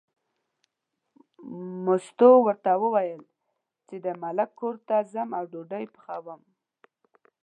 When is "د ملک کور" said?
4.05-4.75